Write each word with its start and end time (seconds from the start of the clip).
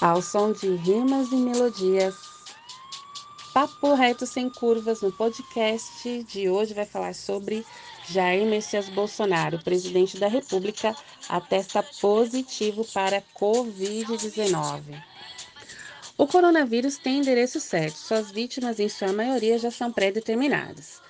ao 0.00 0.20
som 0.20 0.52
de 0.52 0.68
rimas 0.74 1.32
e 1.32 1.36
melodias. 1.36 2.14
Papo 3.54 3.94
reto 3.94 4.26
sem 4.26 4.50
curvas 4.50 5.00
no 5.00 5.10
podcast 5.10 6.22
de 6.24 6.48
hoje 6.48 6.74
vai 6.74 6.84
falar 6.84 7.14
sobre 7.14 7.64
Jair 8.06 8.46
Messias 8.46 8.88
Bolsonaro, 8.90 9.62
presidente 9.62 10.18
da 10.18 10.28
República, 10.28 10.94
atesta 11.28 11.82
positivo 11.82 12.84
para 12.92 13.22
Covid-19. 13.34 15.02
O 16.18 16.26
coronavírus 16.26 16.98
tem 16.98 17.18
endereço 17.18 17.58
certo, 17.58 17.96
suas 17.96 18.30
vítimas, 18.30 18.78
em 18.78 18.88
sua 18.88 19.12
maioria, 19.12 19.58
já 19.58 19.70
são 19.70 19.90
pré-determinadas. 19.90 21.00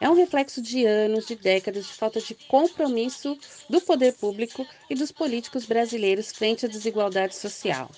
É 0.00 0.08
um 0.08 0.14
reflexo 0.14 0.62
de 0.62 0.84
anos, 0.84 1.26
de 1.26 1.34
décadas 1.34 1.86
de 1.86 1.92
falta 1.92 2.20
de 2.20 2.34
compromisso 2.34 3.36
do 3.68 3.80
poder 3.80 4.12
público 4.12 4.66
e 4.88 4.94
dos 4.94 5.10
políticos 5.10 5.64
brasileiros 5.66 6.30
frente 6.30 6.66
à 6.66 6.68
desigualdade 6.68 7.34
social 7.34 7.90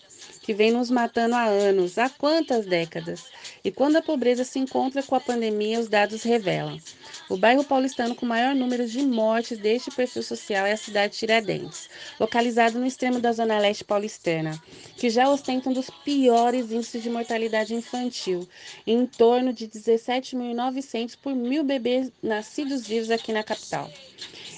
que 0.49 0.55
vem 0.55 0.71
nos 0.71 0.91
matando 0.91 1.35
há 1.35 1.45
anos, 1.45 1.99
há 1.99 2.09
quantas 2.09 2.65
décadas? 2.65 3.27
E 3.63 3.71
quando 3.71 3.97
a 3.97 4.03
pobreza 4.03 4.45
se 4.45 4.59
encontra 4.59 5.03
com 5.03 5.15
a 5.15 5.21
pandemia, 5.21 5.79
os 5.79 5.89
dados 5.89 6.23
revelam. 6.23 6.81
O 7.29 7.37
bairro 7.37 7.63
paulistano 7.63 8.15
com 8.15 8.25
maior 8.25 8.55
número 8.55 8.87
de 8.87 9.03
mortes 9.03 9.59
deste 9.59 9.91
perfil 9.91 10.23
social 10.23 10.65
é 10.65 10.73
a 10.73 10.77
cidade 10.79 11.13
de 11.13 11.19
Tiradentes, 11.19 11.91
localizado 12.19 12.79
no 12.79 12.87
extremo 12.87 13.21
da 13.21 13.31
zona 13.31 13.59
leste 13.59 13.85
paulistana, 13.85 14.59
que 14.97 15.11
já 15.11 15.29
ostenta 15.29 15.69
um 15.69 15.75
dos 15.75 15.91
piores 16.03 16.73
índices 16.73 17.03
de 17.03 17.11
mortalidade 17.11 17.75
infantil, 17.75 18.49
em 18.87 19.05
torno 19.05 19.53
de 19.53 19.69
17.900 19.69 21.15
por 21.23 21.35
mil 21.35 21.63
bebês 21.63 22.11
nascidos 22.23 22.87
vivos 22.87 23.11
aqui 23.11 23.35
na 23.35 23.45
capital. 23.45 23.91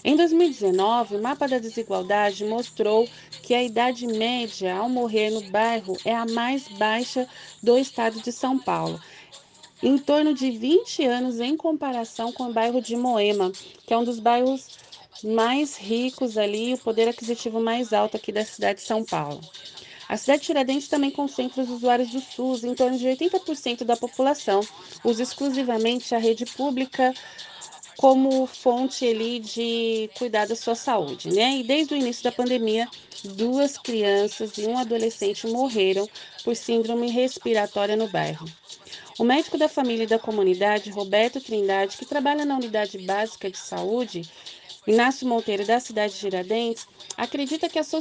Em 0.03 0.17
2019, 0.17 1.17
o 1.17 1.23
mapa 1.23 1.47
da 1.47 1.59
desigualdade 1.59 2.45
mostrou 2.45 3.07
que 3.43 3.55
a 3.55 3.63
idade 3.63 4.07
média 4.07 4.75
ao 4.75 4.89
morrer 4.89 5.31
no 5.31 5.43
bairro 5.51 5.97
é 6.07 6.15
a 6.15 6.25
mais 6.25 6.67
baixa 6.69 7.29
do 7.63 7.77
estado 7.77 8.21
de 8.23 8.33
São 8.33 8.59
Paulo, 8.59 8.99
em 9.83 9.99
torno 9.99 10.33
de 10.33 10.51
20 10.51 11.05
anos 11.05 11.39
em 11.39 11.55
comparação 11.55 12.33
com 12.33 12.45
o 12.45 12.53
bairro 12.53 12.81
de 12.81 12.97
Moema, 12.97 13.53
que 13.87 13.93
é 13.93 13.99
um 13.99 14.05
dos 14.05 14.19
bairros 14.19 14.79
mais 15.23 15.77
ricos 15.77 16.39
ali, 16.39 16.73
o 16.73 16.79
poder 16.79 17.09
aquisitivo 17.09 17.61
mais 17.61 17.93
alto 17.93 18.17
aqui 18.17 18.33
da 18.33 18.45
cidade 18.45 18.81
de 18.81 18.87
São 18.87 19.05
Paulo. 19.05 19.41
A 20.09 20.17
cidade 20.17 20.41
de 20.41 20.47
Tiradentes 20.47 20.89
também 20.89 21.11
concentra 21.11 21.63
os 21.63 21.71
usuários 21.71 22.11
do 22.11 22.21
SUS, 22.21 22.65
em 22.65 22.75
torno 22.75 22.99
de 22.99 23.07
80% 23.07 23.85
da 23.85 23.97
população 23.97 24.61
usa 25.05 25.23
exclusivamente 25.23 26.15
a 26.15 26.19
rede 26.19 26.45
pública 26.47 27.15
como 28.01 28.47
fonte 28.47 29.07
ali 29.07 29.39
de 29.39 30.09
cuidar 30.17 30.47
da 30.47 30.57
sua 30.57 30.75
saúde, 30.75 31.29
né? 31.29 31.59
E 31.59 31.63
desde 31.63 31.93
o 31.93 31.97
início 31.99 32.25
da 32.25 32.33
pandemia, 32.33 32.89
duas 33.23 33.77
crianças 33.77 34.57
e 34.57 34.65
um 34.67 34.79
adolescente 34.79 35.47
morreram 35.47 36.09
por 36.43 36.57
síndrome 36.57 37.11
respiratória 37.11 37.97
no 37.97 38.09
bairro. 38.09 38.47
O 39.19 39.23
médico 39.23 39.59
da 39.59 39.69
família 39.69 40.05
e 40.05 40.07
da 40.07 40.19
comunidade, 40.19 40.89
Roberto 40.89 41.43
Trindade, 41.43 41.99
que 41.99 42.07
trabalha 42.07 42.47
na 42.47 42.57
unidade 42.57 42.97
básica 43.01 43.51
de 43.51 43.59
saúde, 43.59 44.23
Inácio 44.87 45.29
Monteiro, 45.29 45.67
da 45.67 45.79
cidade 45.79 46.15
de 46.15 46.21
Giradentes, 46.21 46.87
acredita 47.19 47.69
que 47.69 47.79
as, 47.79 47.93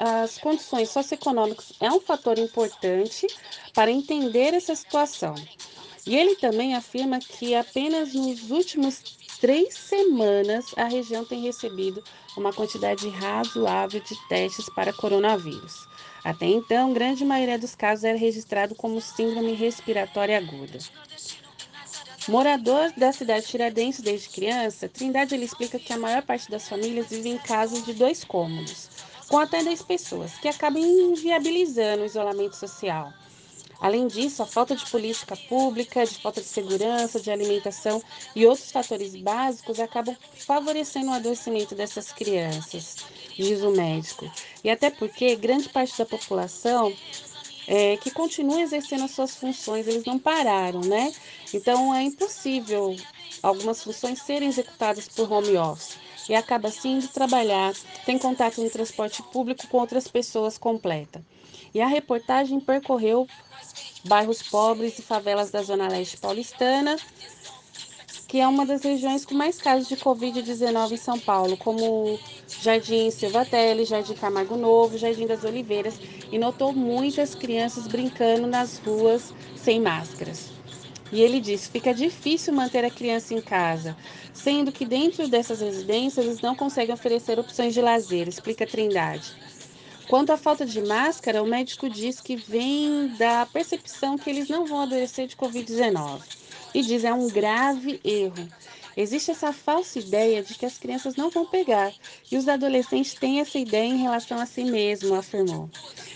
as 0.00 0.38
condições 0.38 0.88
socioeconômicas 0.88 1.74
é 1.80 1.90
um 1.90 2.00
fator 2.00 2.38
importante 2.38 3.26
para 3.74 3.90
entender 3.90 4.54
essa 4.54 4.74
situação. 4.74 5.34
E 6.06 6.16
ele 6.16 6.34
também 6.36 6.74
afirma 6.74 7.18
que 7.18 7.54
apenas 7.54 8.14
nos 8.14 8.50
últimos 8.50 9.02
três 9.38 9.74
semanas, 9.74 10.74
a 10.76 10.84
região 10.84 11.24
tem 11.24 11.40
recebido 11.40 12.02
uma 12.36 12.52
quantidade 12.52 13.08
razoável 13.08 14.00
de 14.00 14.16
testes 14.28 14.68
para 14.68 14.92
coronavírus. 14.92 15.88
Até 16.22 16.46
então, 16.46 16.92
grande 16.92 17.24
maioria 17.24 17.58
dos 17.58 17.74
casos 17.74 18.04
era 18.04 18.18
registrado 18.18 18.74
como 18.74 19.00
síndrome 19.00 19.52
respiratória 19.54 20.38
aguda. 20.38 20.78
Morador 22.26 22.90
da 22.96 23.12
cidade 23.12 23.44
de 23.44 23.50
Tiradentes 23.50 24.00
desde 24.00 24.30
criança, 24.30 24.88
Trindade 24.88 25.34
ele 25.34 25.44
explica 25.44 25.78
que 25.78 25.92
a 25.92 25.98
maior 25.98 26.22
parte 26.22 26.50
das 26.50 26.66
famílias 26.66 27.10
vive 27.10 27.28
em 27.28 27.36
casas 27.36 27.84
de 27.84 27.92
dois 27.92 28.24
cômodos, 28.24 28.90
com 29.28 29.38
até 29.38 29.62
10 29.62 29.82
pessoas, 29.82 30.38
que 30.38 30.48
acabam 30.48 30.82
inviabilizando 30.82 32.02
o 32.02 32.06
isolamento 32.06 32.56
social. 32.56 33.12
Além 33.84 34.06
disso, 34.06 34.42
a 34.42 34.46
falta 34.46 34.74
de 34.74 34.86
política 34.86 35.36
pública, 35.36 36.06
de 36.06 36.14
falta 36.14 36.40
de 36.40 36.46
segurança, 36.46 37.20
de 37.20 37.30
alimentação 37.30 38.02
e 38.34 38.46
outros 38.46 38.72
fatores 38.72 39.14
básicos 39.14 39.78
acabam 39.78 40.16
favorecendo 40.46 41.10
o 41.10 41.12
adoecimento 41.12 41.74
dessas 41.74 42.10
crianças, 42.10 42.96
diz 43.36 43.62
o 43.62 43.70
médico. 43.70 44.32
E 44.64 44.70
até 44.70 44.88
porque 44.88 45.36
grande 45.36 45.68
parte 45.68 45.98
da 45.98 46.06
população 46.06 46.96
é, 47.66 47.98
que 47.98 48.10
continua 48.10 48.62
exercendo 48.62 49.04
as 49.04 49.10
suas 49.10 49.36
funções, 49.36 49.86
eles 49.86 50.06
não 50.06 50.18
pararam, 50.18 50.80
né? 50.80 51.14
Então 51.52 51.94
é 51.94 52.02
impossível 52.04 52.96
algumas 53.42 53.84
funções 53.84 54.18
serem 54.22 54.48
executadas 54.48 55.10
por 55.10 55.30
home 55.30 55.58
office 55.58 55.98
e 56.28 56.34
acaba 56.34 56.68
assim 56.68 56.98
de 56.98 57.08
trabalhar, 57.08 57.72
tem 58.04 58.18
contato 58.18 58.62
no 58.62 58.70
transporte 58.70 59.22
público 59.22 59.66
com 59.68 59.78
outras 59.78 60.08
pessoas 60.08 60.58
completa. 60.58 61.24
E 61.74 61.80
a 61.80 61.86
reportagem 61.86 62.60
percorreu 62.60 63.26
bairros 64.04 64.42
pobres 64.42 64.98
e 64.98 65.02
favelas 65.02 65.50
da 65.50 65.62
Zona 65.62 65.88
Leste 65.88 66.16
paulistana, 66.16 66.96
que 68.28 68.40
é 68.40 68.48
uma 68.48 68.66
das 68.66 68.82
regiões 68.82 69.24
com 69.24 69.34
mais 69.34 69.58
casos 69.58 69.88
de 69.88 69.96
Covid-19 69.96 70.92
em 70.92 70.96
São 70.96 71.18
Paulo, 71.18 71.56
como 71.56 72.18
Jardim 72.60 73.10
Silvatelli, 73.10 73.84
Jardim 73.84 74.14
Camargo 74.14 74.56
Novo, 74.56 74.98
Jardim 74.98 75.26
das 75.26 75.44
Oliveiras, 75.44 76.00
e 76.32 76.38
notou 76.38 76.72
muitas 76.72 77.34
crianças 77.34 77.86
brincando 77.86 78.46
nas 78.46 78.78
ruas 78.78 79.32
sem 79.54 79.80
máscaras. 79.80 80.53
E 81.14 81.20
ele 81.20 81.38
disse: 81.38 81.70
fica 81.70 81.94
difícil 81.94 82.52
manter 82.52 82.84
a 82.84 82.90
criança 82.90 83.34
em 83.34 83.40
casa, 83.40 83.96
sendo 84.32 84.72
que 84.72 84.84
dentro 84.84 85.28
dessas 85.28 85.60
residências 85.60 86.26
eles 86.26 86.40
não 86.40 86.56
conseguem 86.56 86.92
oferecer 86.92 87.38
opções 87.38 87.72
de 87.72 87.80
lazer, 87.80 88.26
explica 88.26 88.66
Trindade. 88.66 89.32
Quanto 90.08 90.32
à 90.32 90.36
falta 90.36 90.66
de 90.66 90.82
máscara, 90.82 91.40
o 91.40 91.46
médico 91.46 91.88
diz 91.88 92.20
que 92.20 92.34
vem 92.34 93.14
da 93.16 93.46
percepção 93.46 94.18
que 94.18 94.28
eles 94.28 94.48
não 94.48 94.66
vão 94.66 94.80
adoecer 94.80 95.28
de 95.28 95.36
Covid-19 95.36 96.20
e 96.74 96.82
diz 96.82 97.04
é 97.04 97.14
um 97.14 97.28
grave 97.28 98.00
erro. 98.02 98.48
Existe 98.96 99.30
essa 99.30 99.52
falsa 99.52 99.98
ideia 99.98 100.42
de 100.42 100.54
que 100.54 100.66
as 100.66 100.78
crianças 100.78 101.14
não 101.16 101.30
vão 101.30 101.46
pegar 101.46 101.92
e 102.30 102.36
os 102.36 102.48
adolescentes 102.48 103.14
têm 103.14 103.40
essa 103.40 103.58
ideia 103.58 103.86
em 103.86 103.98
relação 103.98 104.38
a 104.38 104.46
si 104.46 104.64
mesmo, 104.64 105.14
afirmou. 105.14 105.70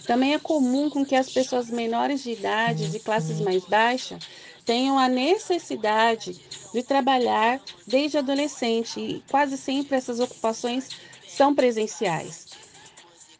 Também 0.07 0.35
é 0.35 0.39
comum 0.39 0.91
com 0.91 1.05
que 1.05 1.15
as 1.15 1.31
pessoas 1.31 1.71
menores 1.71 2.23
de 2.23 2.33
idade, 2.33 2.91
de 2.91 2.99
classes 2.99 3.41
mais 3.41 3.65
baixas, 3.65 4.19
tenham 4.69 4.99
a 4.99 5.09
necessidade 5.09 6.39
de 6.75 6.83
trabalhar 6.83 7.59
desde 7.87 8.19
adolescente 8.19 9.01
e 9.01 9.25
quase 9.31 9.57
sempre 9.57 9.97
essas 9.97 10.21
ocupações 10.21 10.91
são 11.27 11.55
presenciais. 11.55 12.49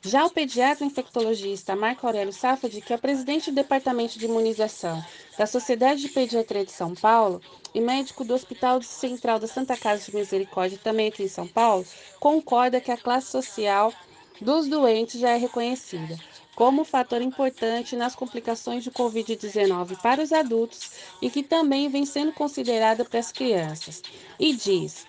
Já 0.01 0.25
o 0.25 0.31
pediatra 0.31 0.87
infectologista 0.87 1.77
Marco 1.77 2.07
Aurélio 2.07 2.33
Safadi, 2.33 2.81
que 2.81 2.95
é 2.95 2.97
presidente 2.97 3.51
do 3.51 3.57
Departamento 3.57 4.19
de 4.19 4.25
Imunização 4.25 5.05
da 5.37 5.45
Sociedade 5.45 6.01
de 6.01 6.09
Pediatria 6.09 6.65
de 6.65 6.73
São 6.73 6.95
Paulo 6.95 7.43
e 7.75 7.81
médico 7.81 8.25
do 8.25 8.33
Hospital 8.33 8.81
Central 8.81 9.39
da 9.39 9.47
Santa 9.47 9.77
Casa 9.77 10.11
de 10.11 10.17
Misericórdia, 10.17 10.81
também 10.83 11.09
aqui 11.09 11.25
em 11.25 11.29
São 11.29 11.47
Paulo, 11.47 11.85
concorda 12.19 12.81
que 12.81 12.91
a 12.91 12.97
classe 12.97 13.27
social 13.27 13.93
dos 14.41 14.67
doentes 14.67 15.21
já 15.21 15.33
é 15.33 15.37
reconhecida 15.37 16.19
como 16.59 16.85
fator 16.85 17.23
importante 17.23 17.95
nas 17.95 18.17
complicações 18.17 18.83
de 18.83 18.91
Covid-19 18.91 19.97
para 20.03 20.21
os 20.21 20.33
adultos 20.33 20.91
e 21.23 21.31
que 21.31 21.41
também 21.41 21.89
vem 21.89 22.05
sendo 22.05 22.33
considerada 22.33 23.05
para 23.05 23.21
as 23.21 23.31
crianças. 23.31 24.03
E 24.41 24.53
diz: 24.53 25.07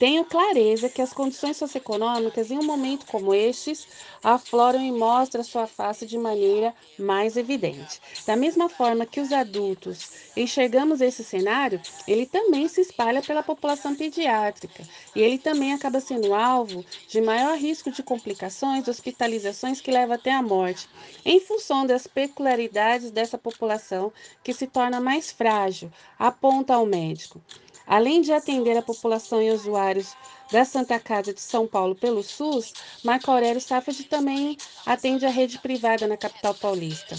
tenho 0.00 0.24
clareza 0.24 0.88
que 0.88 1.02
as 1.02 1.12
condições 1.12 1.58
socioeconômicas, 1.58 2.50
em 2.50 2.58
um 2.58 2.64
momento 2.64 3.06
como 3.06 3.34
estes, 3.34 3.86
afloram 4.24 4.80
e 4.82 4.90
mostram 4.90 5.44
sua 5.44 5.66
face 5.66 6.06
de 6.06 6.16
maneira 6.16 6.74
mais 6.98 7.36
evidente. 7.36 8.00
Da 8.26 8.34
mesma 8.34 8.70
forma 8.70 9.04
que 9.04 9.20
os 9.20 9.30
adultos 9.30 10.08
enxergamos 10.34 11.02
esse 11.02 11.22
cenário, 11.22 11.82
ele 12.06 12.24
também 12.24 12.66
se 12.66 12.80
espalha 12.80 13.22
pela 13.22 13.42
população 13.42 13.94
pediátrica 13.94 14.88
e 15.14 15.20
ele 15.20 15.38
também 15.38 15.74
acaba 15.74 16.00
sendo 16.00 16.32
alvo 16.32 16.86
de 17.06 17.20
maior 17.20 17.58
risco 17.58 17.90
de 17.90 18.02
complicações, 18.02 18.88
hospitalizações 18.88 19.82
que 19.82 19.90
levam 19.90 20.14
até 20.16 20.32
a 20.32 20.42
morte, 20.42 20.88
em 21.26 21.40
função 21.40 21.84
das 21.86 22.06
peculiaridades 22.06 23.10
dessa 23.10 23.36
população 23.36 24.10
que 24.42 24.54
se 24.54 24.66
torna 24.66 24.98
mais 24.98 25.30
frágil, 25.30 25.92
aponta 26.18 26.74
ao 26.74 26.86
médico. 26.86 27.44
Além 27.90 28.20
de 28.20 28.32
atender 28.32 28.76
a 28.76 28.82
população 28.82 29.42
e 29.42 29.50
usuários 29.50 30.14
da 30.52 30.64
Santa 30.64 30.96
Casa 31.00 31.34
de 31.34 31.40
São 31.40 31.66
Paulo 31.66 31.96
pelo 31.96 32.22
SUS, 32.22 32.72
Marco 33.02 33.28
Aurélio 33.32 33.60
Safad 33.60 34.04
também 34.04 34.56
atende 34.86 35.26
a 35.26 35.28
rede 35.28 35.58
privada 35.58 36.06
na 36.06 36.16
capital 36.16 36.54
paulista. 36.54 37.16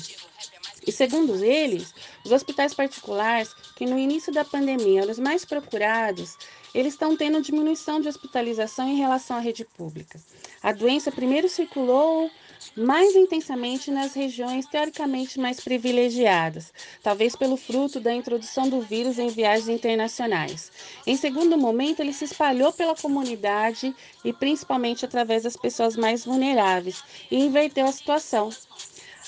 E 0.87 0.89
segundo 0.89 1.43
eles, 1.43 1.93
os 2.23 2.31
hospitais 2.31 2.73
particulares, 2.73 3.53
que 3.75 3.85
no 3.85 3.99
início 3.99 4.31
da 4.31 4.45
pandemia 4.45 5.01
eram 5.01 5.11
os 5.11 5.19
mais 5.19 5.43
procurados, 5.43 6.37
eles 6.73 6.93
estão 6.93 7.17
tendo 7.17 7.41
diminuição 7.41 7.99
de 7.99 8.07
hospitalização 8.07 8.87
em 8.87 8.95
relação 8.95 9.35
à 9.35 9.39
rede 9.41 9.65
pública. 9.65 10.21
A 10.63 10.71
doença 10.71 11.11
primeiro 11.11 11.49
circulou 11.49 12.31
mais 12.75 13.15
intensamente 13.15 13.91
nas 13.91 14.13
regiões 14.13 14.65
teoricamente 14.65 15.39
mais 15.39 15.59
privilegiadas, 15.59 16.73
talvez 17.03 17.35
pelo 17.35 17.57
fruto 17.57 17.99
da 17.99 18.13
introdução 18.13 18.69
do 18.69 18.81
vírus 18.81 19.19
em 19.19 19.27
viagens 19.27 19.69
internacionais. 19.69 20.71
Em 21.05 21.15
segundo 21.17 21.57
momento, 21.57 21.99
ele 21.99 22.13
se 22.13 22.25
espalhou 22.25 22.71
pela 22.71 22.95
comunidade 22.95 23.95
e 24.23 24.31
principalmente 24.31 25.05
através 25.05 25.43
das 25.43 25.57
pessoas 25.57 25.95
mais 25.95 26.25
vulneráveis 26.25 27.03
e 27.29 27.37
inverteu 27.37 27.85
a 27.85 27.91
situação. 27.91 28.49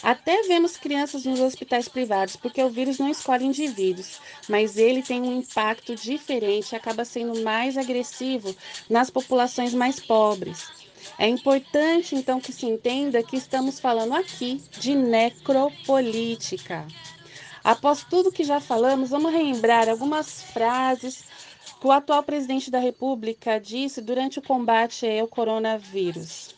Até 0.04 0.44
vemos 0.44 0.76
crianças 0.76 1.24
nos 1.24 1.40
hospitais 1.40 1.88
privados, 1.88 2.36
porque 2.36 2.62
o 2.62 2.70
vírus 2.70 3.00
não 3.00 3.08
escolhe 3.10 3.46
indivíduos, 3.46 4.20
mas 4.50 4.76
ele 4.76 5.02
tem 5.02 5.22
um 5.22 5.38
impacto 5.38 5.96
diferente 5.96 6.74
e 6.74 6.76
acaba 6.76 7.06
sendo 7.06 7.42
mais 7.42 7.78
agressivo 7.78 8.54
nas 8.90 9.10
populações 9.10 9.74
mais 9.74 10.02
pobres. 10.02 10.83
É 11.18 11.28
importante, 11.28 12.16
então, 12.16 12.40
que 12.40 12.52
se 12.52 12.66
entenda 12.66 13.24
que 13.24 13.38
estamos 13.38 13.80
falando 13.80 14.14
aqui 14.14 14.62
de 14.80 14.96
necropolítica. 14.96 16.88
Após 17.64 18.04
tudo 18.04 18.32
que 18.32 18.44
já 18.44 18.60
falamos, 18.60 19.12
vamos 19.12 19.32
relembrar 19.32 19.88
algumas 19.88 20.42
frases 20.42 21.24
que 21.80 21.88
o 21.88 21.92
atual 21.92 22.24
presidente 22.24 22.70
da 22.70 22.80
República 22.80 23.60
disse 23.60 24.02
durante 24.02 24.40
o 24.40 24.42
combate 24.42 25.08
ao 25.20 25.28
coronavírus. 25.28 26.54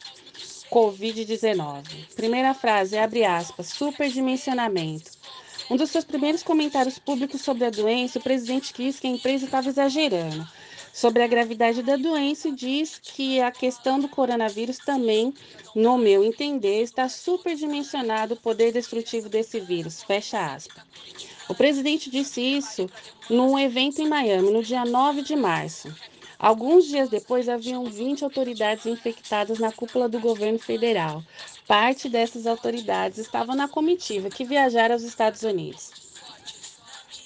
Covid-19. 0.71 1.83
Primeira 2.15 2.53
frase, 2.53 2.97
abre 2.97 3.23
aspas, 3.23 3.67
superdimensionamento. 3.67 5.11
Um 5.69 5.75
dos 5.75 5.89
seus 5.89 6.03
primeiros 6.03 6.43
comentários 6.43 6.99
públicos 6.99 7.41
sobre 7.41 7.65
a 7.65 7.69
doença, 7.69 8.19
o 8.19 8.21
presidente 8.21 8.73
disse 8.75 9.01
que 9.01 9.07
a 9.07 9.11
empresa 9.11 9.45
estava 9.45 9.69
exagerando 9.69 10.47
sobre 10.95 11.21
a 11.23 11.27
gravidade 11.27 11.83
da 11.83 11.97
doença 11.97 12.47
e 12.47 12.53
diz 12.53 12.97
que 13.03 13.41
a 13.41 13.51
questão 13.51 13.99
do 13.99 14.07
coronavírus 14.07 14.77
também, 14.77 15.33
no 15.75 15.97
meu 15.97 16.23
entender, 16.23 16.83
está 16.83 17.09
superdimensionado 17.09 18.33
o 18.33 18.39
poder 18.39 18.71
destrutivo 18.71 19.27
desse 19.27 19.59
vírus. 19.59 20.01
Fecha 20.01 20.53
aspas. 20.53 20.81
O 21.49 21.53
presidente 21.53 22.09
disse 22.09 22.39
isso 22.39 22.89
num 23.29 23.59
evento 23.59 24.01
em 24.01 24.07
Miami, 24.07 24.49
no 24.49 24.63
dia 24.63 24.85
9 24.85 25.21
de 25.21 25.35
março. 25.35 25.93
Alguns 26.39 26.85
dias 26.85 27.09
depois, 27.09 27.49
haviam 27.49 27.83
20 27.83 28.23
autoridades 28.23 28.85
infectadas 28.85 29.59
na 29.59 29.73
cúpula 29.73 30.07
do 30.07 30.21
governo 30.21 30.59
federal. 30.59 31.21
Parte 31.67 32.07
dessas 32.07 32.47
autoridades 32.47 33.17
estavam 33.17 33.53
na 33.53 33.67
comitiva 33.67 34.29
que 34.29 34.45
viajara 34.45 34.93
aos 34.93 35.03
Estados 35.03 35.43
Unidos. 35.43 35.91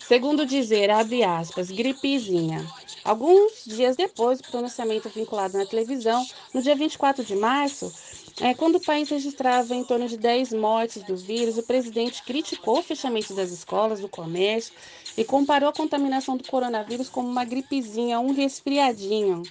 Segundo 0.02 0.44
dizer, 0.44 0.90
abre 0.90 1.24
aspas, 1.24 1.70
gripezinha. 1.70 2.66
Alguns 3.10 3.66
dias 3.66 3.96
depois 3.96 4.40
do 4.40 4.48
pronunciamento 4.50 5.10
vinculado 5.10 5.58
na 5.58 5.66
televisão, 5.66 6.24
no 6.54 6.62
dia 6.62 6.76
24 6.76 7.24
de 7.24 7.36
março, 7.36 7.92
é, 8.40 8.54
quando 8.54 8.76
o 8.76 8.80
país 8.80 9.10
registrava 9.10 9.74
em 9.74 9.84
torno 9.84 10.08
de 10.08 10.16
10 10.16 10.54
mortes 10.54 11.02
do 11.02 11.18
vírus, 11.18 11.58
o 11.58 11.64
presidente 11.64 12.22
criticou 12.22 12.78
o 12.78 12.84
fechamento 12.84 13.34
das 13.34 13.50
escolas, 13.50 14.00
do 14.00 14.08
comércio 14.08 14.76
e 15.18 15.26
comparou 15.26 15.70
a 15.70 15.74
contaminação 15.74 16.38
do 16.38 16.44
coronavírus 16.44 17.10
como 17.10 17.28
uma 17.28 17.44
gripezinha, 17.44 18.20
um 18.20 18.32
resfriadinho, 18.32 19.42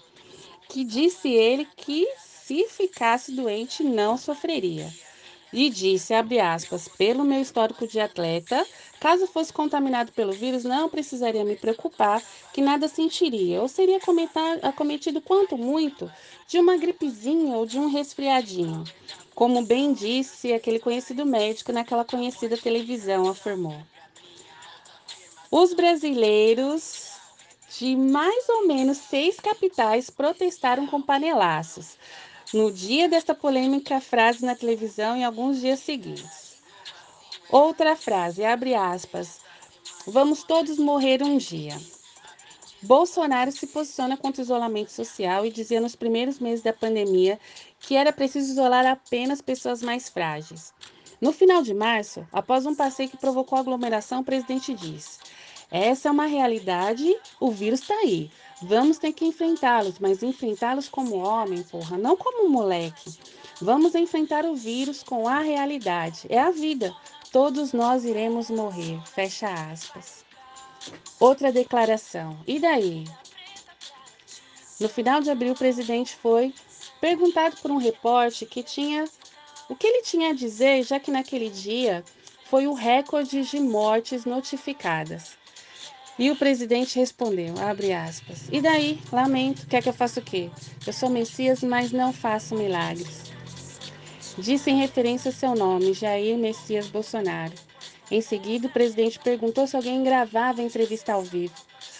que 0.68 0.84
disse 0.84 1.28
ele 1.28 1.66
que 1.76 2.06
se 2.16 2.64
ficasse 2.68 3.32
doente 3.32 3.82
não 3.82 4.16
sofreria. 4.16 4.88
E 5.52 5.68
disse, 5.68 6.14
abre 6.14 6.38
aspas, 6.38 6.86
pelo 6.86 7.24
meu 7.24 7.40
histórico 7.40 7.88
de 7.88 7.98
atleta, 7.98 8.64
caso 9.00 9.26
fosse 9.26 9.52
contaminado 9.52 10.12
pelo 10.12 10.32
vírus, 10.32 10.64
não 10.64 10.88
precisaria 10.88 11.44
me 11.44 11.56
preocupar, 11.56 12.22
que 12.52 12.60
nada 12.60 12.88
sentiria, 12.88 13.60
ou 13.60 13.68
seria 13.68 14.00
acometido 14.62 15.20
quanto 15.20 15.56
muito 15.56 16.10
de 16.46 16.58
uma 16.58 16.76
gripezinha 16.76 17.56
ou 17.56 17.66
de 17.66 17.78
um 17.78 17.88
resfriadinho. 17.88 18.84
Como 19.34 19.64
bem 19.64 19.92
disse 19.92 20.52
aquele 20.52 20.80
conhecido 20.80 21.24
médico 21.24 21.72
naquela 21.72 22.04
conhecida 22.04 22.56
televisão, 22.56 23.28
afirmou. 23.28 23.80
Os 25.50 25.72
brasileiros 25.72 27.08
de 27.78 27.94
mais 27.94 28.48
ou 28.48 28.66
menos 28.66 28.98
seis 28.98 29.38
capitais 29.38 30.10
protestaram 30.10 30.86
com 30.86 31.00
panelaços 31.00 31.96
no 32.52 32.72
dia 32.72 33.08
desta 33.08 33.34
polêmica 33.34 34.00
frase 34.00 34.44
na 34.44 34.54
televisão 34.54 35.16
e 35.16 35.22
alguns 35.22 35.60
dias 35.60 35.80
seguintes. 35.80 36.47
Outra 37.50 37.96
frase, 37.96 38.44
abre 38.44 38.74
aspas, 38.74 39.40
vamos 40.06 40.42
todos 40.42 40.78
morrer 40.78 41.22
um 41.22 41.38
dia. 41.38 41.80
Bolsonaro 42.82 43.50
se 43.50 43.66
posiciona 43.66 44.18
contra 44.18 44.42
o 44.42 44.44
isolamento 44.44 44.92
social 44.92 45.46
e 45.46 45.50
dizia 45.50 45.80
nos 45.80 45.96
primeiros 45.96 46.38
meses 46.38 46.62
da 46.62 46.74
pandemia 46.74 47.40
que 47.80 47.96
era 47.96 48.12
preciso 48.12 48.52
isolar 48.52 48.84
apenas 48.84 49.40
pessoas 49.40 49.82
mais 49.82 50.10
frágeis. 50.10 50.74
No 51.22 51.32
final 51.32 51.62
de 51.62 51.72
março, 51.72 52.26
após 52.30 52.66
um 52.66 52.74
passeio 52.74 53.08
que 53.08 53.16
provocou 53.16 53.58
aglomeração, 53.58 54.20
o 54.20 54.24
presidente 54.24 54.74
disse: 54.74 55.18
Essa 55.70 56.08
é 56.08 56.12
uma 56.12 56.26
realidade, 56.26 57.16
o 57.40 57.50
vírus 57.50 57.80
está 57.80 57.94
aí. 57.94 58.30
Vamos 58.60 58.98
ter 58.98 59.12
que 59.14 59.24
enfrentá-los, 59.24 59.98
mas 59.98 60.22
enfrentá-los 60.22 60.86
como 60.88 61.16
homem, 61.16 61.62
porra, 61.62 61.96
não 61.96 62.14
como 62.14 62.50
moleque. 62.50 63.10
Vamos 63.60 63.94
enfrentar 63.94 64.44
o 64.44 64.54
vírus 64.54 65.02
com 65.02 65.26
a 65.26 65.38
realidade. 65.40 66.26
É 66.28 66.38
a 66.38 66.50
vida. 66.50 66.94
Todos 67.32 67.72
nós 67.72 68.04
iremos 68.04 68.50
morrer. 68.50 69.00
Fecha 69.06 69.48
aspas. 69.52 70.24
Outra 71.20 71.52
declaração. 71.52 72.38
E 72.46 72.58
daí? 72.58 73.04
No 74.80 74.88
final 74.88 75.20
de 75.20 75.30
abril, 75.30 75.52
o 75.52 75.58
presidente 75.58 76.14
foi 76.16 76.54
perguntado 77.00 77.56
por 77.60 77.70
um 77.70 77.76
repórter 77.76 78.48
que 78.48 78.62
tinha 78.62 79.04
o 79.68 79.76
que 79.76 79.86
ele 79.86 80.02
tinha 80.02 80.30
a 80.30 80.34
dizer, 80.34 80.82
já 80.82 80.98
que 80.98 81.10
naquele 81.10 81.50
dia 81.50 82.04
foi 82.48 82.66
o 82.66 82.72
recorde 82.72 83.42
de 83.42 83.60
mortes 83.60 84.24
notificadas. 84.24 85.36
E 86.18 86.30
o 86.30 86.36
presidente 86.36 86.98
respondeu, 86.98 87.54
abre 87.60 87.92
aspas, 87.92 88.48
e 88.50 88.60
daí, 88.60 89.00
lamento, 89.12 89.66
quer 89.68 89.82
que 89.82 89.88
eu 89.88 89.92
faça 89.92 90.18
o 90.18 90.22
quê? 90.22 90.50
Eu 90.84 90.92
sou 90.92 91.08
Messias, 91.08 91.62
mas 91.62 91.92
não 91.92 92.12
faço 92.12 92.56
milagres. 92.56 93.27
Disse 94.38 94.70
em 94.70 94.78
referência 94.78 95.30
ao 95.30 95.34
seu 95.34 95.54
nome, 95.56 95.92
Jair 95.92 96.38
Messias 96.38 96.86
Bolsonaro. 96.86 97.54
Em 98.08 98.20
seguida, 98.20 98.68
o 98.68 98.70
presidente 98.70 99.18
perguntou 99.18 99.66
se 99.66 99.74
alguém 99.74 100.04
gravava 100.04 100.60
a 100.60 100.64
entrevista 100.64 101.12
ao 101.12 101.22
vivo. 101.22 101.54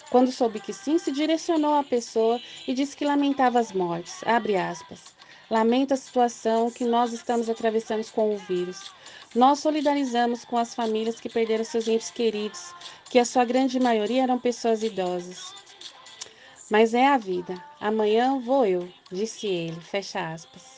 Quando 0.09 0.31
soube 0.31 0.61
que 0.61 0.73
sim, 0.73 0.99
se 0.99 1.11
direcionou 1.11 1.75
à 1.75 1.83
pessoa 1.83 2.41
e 2.67 2.73
disse 2.73 2.97
que 2.97 3.05
lamentava 3.05 3.59
as 3.59 3.73
mortes. 3.73 4.23
Abre 4.25 4.57
aspas. 4.57 5.17
Lamento 5.51 5.95
a 5.95 5.97
situação 5.97 6.71
que 6.71 6.85
nós 6.85 7.13
estamos 7.13 7.51
atravessando 7.51 8.09
com 8.13 8.33
o 8.33 8.39
vírus. 8.39 8.93
Nós 9.35 9.59
solidarizamos 9.59 10.45
com 10.45 10.57
as 10.57 10.77
famílias 10.77 11.19
que 11.19 11.29
perderam 11.29 11.65
seus 11.65 11.89
entes 11.89 12.11
queridos, 12.11 12.73
que 13.11 13.19
a 13.19 13.25
sua 13.25 13.45
grande 13.45 13.81
maioria 13.81 14.23
eram 14.23 14.39
pessoas 14.39 14.85
idosas. 14.85 15.53
Mas 16.71 16.95
é 16.95 17.09
a 17.09 17.19
vida. 17.19 17.61
Amanhã 17.81 18.39
vou 18.39 18.65
eu, 18.65 18.89
disse 19.11 19.49
ele. 19.49 19.81
Fecha 19.81 20.33
aspas. 20.33 20.78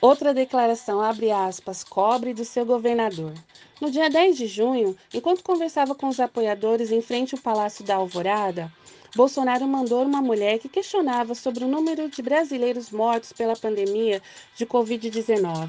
Outra 0.00 0.32
declaração, 0.32 1.00
abre 1.00 1.32
aspas, 1.32 1.82
cobre 1.82 2.32
do 2.32 2.44
seu 2.44 2.64
governador. 2.64 3.34
No 3.80 3.90
dia 3.90 4.08
10 4.08 4.36
de 4.36 4.46
junho, 4.46 4.96
enquanto 5.12 5.42
conversava 5.42 5.92
com 5.92 6.06
os 6.06 6.20
apoiadores 6.20 6.92
em 6.92 7.02
frente 7.02 7.34
ao 7.34 7.40
Palácio 7.40 7.84
da 7.84 7.96
Alvorada, 7.96 8.72
Bolsonaro 9.16 9.66
mandou 9.66 10.04
uma 10.04 10.22
mulher 10.22 10.60
que 10.60 10.68
questionava 10.68 11.34
sobre 11.34 11.64
o 11.64 11.68
número 11.68 12.08
de 12.08 12.22
brasileiros 12.22 12.90
mortos 12.90 13.32
pela 13.32 13.56
pandemia 13.56 14.22
de 14.54 14.64
Covid-19. 14.64 15.68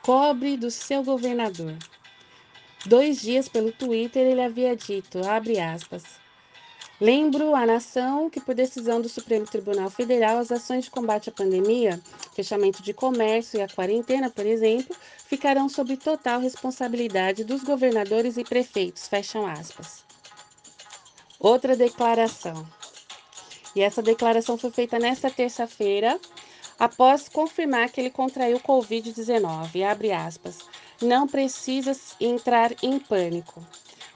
Cobre 0.00 0.56
do 0.56 0.70
seu 0.70 1.02
governador. 1.02 1.74
Dois 2.84 3.20
dias 3.20 3.48
pelo 3.48 3.72
Twitter 3.72 4.24
ele 4.24 4.42
havia 4.42 4.76
dito, 4.76 5.26
abre 5.26 5.58
aspas, 5.58 6.04
Lembro 6.98 7.54
à 7.54 7.66
nação 7.66 8.30
que, 8.30 8.40
por 8.40 8.54
decisão 8.54 9.02
do 9.02 9.08
Supremo 9.08 9.44
Tribunal 9.44 9.90
Federal, 9.90 10.38
as 10.38 10.50
ações 10.50 10.84
de 10.84 10.90
combate 10.90 11.28
à 11.28 11.32
pandemia, 11.32 12.00
fechamento 12.34 12.82
de 12.82 12.94
comércio 12.94 13.58
e 13.58 13.62
a 13.62 13.68
quarentena, 13.68 14.30
por 14.30 14.46
exemplo, 14.46 14.96
ficarão 15.26 15.68
sob 15.68 15.94
total 15.98 16.40
responsabilidade 16.40 17.44
dos 17.44 17.62
governadores 17.62 18.38
e 18.38 18.44
prefeitos. 18.44 19.08
Fecham 19.08 19.46
aspas. 19.46 20.04
Outra 21.38 21.76
declaração. 21.76 22.66
E 23.74 23.82
essa 23.82 24.02
declaração 24.02 24.56
foi 24.56 24.70
feita 24.70 24.98
nesta 24.98 25.30
terça-feira, 25.30 26.18
após 26.78 27.28
confirmar 27.28 27.90
que 27.90 28.00
ele 28.00 28.10
contraiu 28.10 28.58
Covid-19. 28.58 29.82
Abre 29.84 30.12
aspas. 30.12 30.60
Não 31.02 31.28
precisa 31.28 31.94
entrar 32.18 32.72
em 32.82 32.98
pânico. 32.98 33.62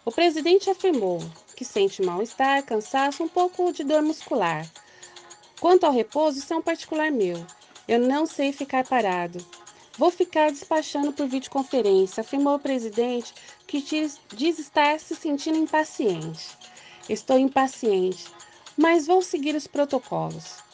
O 0.03 0.11
presidente 0.11 0.71
afirmou 0.71 1.23
que 1.61 1.65
sente 1.67 2.01
mal-estar, 2.01 2.65
cansaço, 2.65 3.23
um 3.23 3.29
pouco 3.29 3.71
de 3.71 3.85
dor 3.85 4.01
muscular. 4.01 4.67
Quanto 5.61 5.85
ao 5.85 5.93
repouso, 5.93 6.39
isso 6.39 6.55
é 6.55 6.57
um 6.57 6.63
particular 6.63 7.13
meu. 7.13 7.45
Eu 7.87 8.01
não 8.01 8.25
sei 8.25 8.51
ficar 8.51 8.83
parado. 8.87 9.45
Vou 9.99 10.11
ficar 10.11 10.51
despachando 10.51 11.13
por 11.13 11.27
videoconferência, 11.29 12.23
afirmou 12.23 12.55
o 12.55 12.59
presidente, 12.59 13.35
que 13.67 13.83
diz, 13.83 14.19
diz 14.35 14.59
estar 14.59 14.99
se 14.99 15.15
sentindo 15.15 15.59
impaciente. 15.59 16.57
Estou 17.11 17.39
impaciente, 17.39 18.25
mas 18.75 19.07
vou 19.07 19.21
seguir 19.21 19.55
os 19.55 19.67
protocolos. 19.67 20.65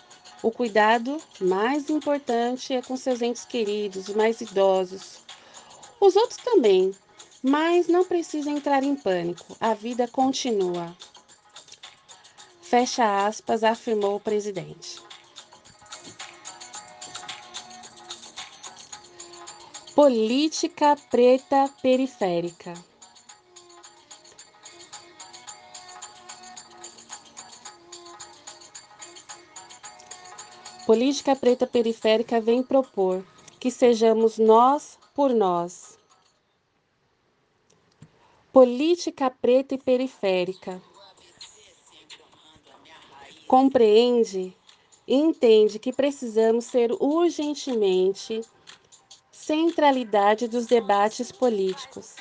O 0.41 0.53
cuidado 0.53 1.21
mais 1.41 1.91
importante 1.91 2.75
é 2.75 2.81
com 2.81 2.97
seus 2.97 3.21
entes 3.23 3.45
queridos, 3.45 4.09
mais 4.11 4.41
idosos. 4.41 5.19
Os 6.01 6.15
outros 6.15 6.39
também, 6.45 6.93
mas 7.49 7.87
não 7.87 8.05
precisa 8.05 8.51
entrar 8.51 8.83
em 8.83 8.97
pânico. 8.97 9.57
A 9.61 9.73
vida 9.73 10.09
continua. 10.09 10.97
Fecha 12.61 13.25
aspas, 13.25 13.63
afirmou 13.63 14.17
o 14.17 14.21
presidente. 14.21 15.01
Política 19.95 20.97
preta 21.09 21.71
periférica. 21.81 22.75
Política 30.85 31.37
preta 31.37 31.65
periférica 31.65 32.41
vem 32.41 32.61
propor 32.61 33.25
que 33.61 33.71
sejamos 33.71 34.37
nós 34.37 34.99
por 35.15 35.31
nós. 35.33 35.86
Política 38.57 39.31
preta 39.31 39.75
e 39.75 39.79
periférica 39.79 40.81
compreende 43.47 44.57
e 45.07 45.15
entende 45.15 45.79
que 45.79 45.93
precisamos 45.93 46.65
ser 46.65 46.91
urgentemente 46.99 48.41
centralidade 49.31 50.49
dos 50.49 50.65
debates 50.65 51.31
políticos. 51.31 52.17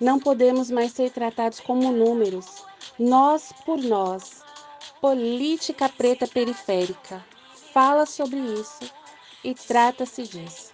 Não 0.00 0.18
podemos 0.18 0.72
mais 0.72 0.90
ser 0.90 1.12
tratados 1.12 1.60
como 1.60 1.92
números, 1.92 2.64
nós 2.98 3.52
por 3.64 3.78
nós. 3.78 4.42
Política 5.00 5.88
preta 5.88 6.26
periférica 6.26 7.24
fala 7.72 8.06
sobre 8.06 8.38
isso 8.40 8.92
e 9.44 9.54
trata-se 9.54 10.24
disso. 10.24 10.69